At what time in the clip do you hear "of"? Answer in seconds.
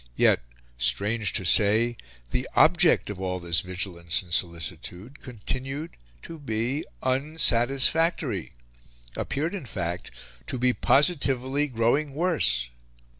3.11-3.21